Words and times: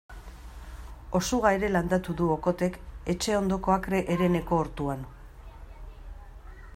Osuga 1.19 1.51
ere 1.57 1.69
landatu 1.73 2.15
du 2.21 2.29
Okothek 2.37 2.79
etxe 3.15 3.37
ondoko 3.41 3.75
akre 3.77 4.03
hereneko 4.15 4.59
ortuan. 4.65 5.07